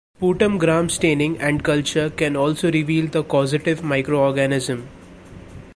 Sputum 0.17 0.57
Gram 0.57 0.89
staining 0.89 1.37
and 1.39 1.63
culture 1.63 2.09
can 2.09 2.35
also 2.35 2.71
reveal 2.71 3.05
the 3.05 3.23
causative 3.23 3.81
microorganism. 3.81 4.87